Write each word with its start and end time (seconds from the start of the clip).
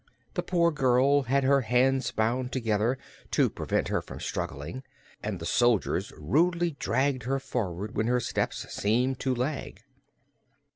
The 0.33 0.41
poor 0.41 0.71
girl 0.71 1.21
had 1.29 1.43
her 1.43 1.61
hands 1.61 2.09
bound 2.09 2.51
together, 2.51 2.97
to 3.29 3.51
prevent 3.51 3.89
her 3.89 4.01
from 4.01 4.19
struggling, 4.19 4.81
and 5.21 5.39
the 5.39 5.45
soldiers 5.45 6.11
rudely 6.17 6.71
dragged 6.79 7.21
her 7.25 7.37
forward 7.39 7.95
when 7.95 8.07
her 8.07 8.19
steps 8.19 8.65
seemed 8.73 9.19
to 9.19 9.35
lag. 9.35 9.81